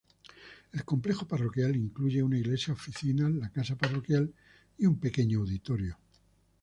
El 0.73 0.83
complejo 0.83 1.27
parroquial 1.27 1.75
incluye 1.75 2.23
una 2.23 2.39
iglesia, 2.39 2.73
oficinas, 2.73 3.29
la 3.33 3.51
casa 3.51 3.75
parroquial 3.75 4.33
y 4.79 4.87
un 4.87 4.99
pequeño 4.99 5.37
auditorio. 5.41 5.99